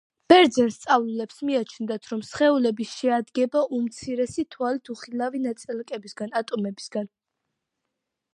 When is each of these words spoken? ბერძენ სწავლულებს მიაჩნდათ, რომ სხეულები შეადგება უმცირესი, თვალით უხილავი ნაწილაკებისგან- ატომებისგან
ბერძენ 0.31 0.69
სწავლულებს 0.75 1.35
მიაჩნდათ, 1.49 2.09
რომ 2.13 2.23
სხეულები 2.29 2.87
შეადგება 2.93 3.63
უმცირესი, 3.81 4.47
თვალით 4.57 4.93
უხილავი 4.95 5.43
ნაწილაკებისგან- 5.45 6.35
ატომებისგან 6.43 7.13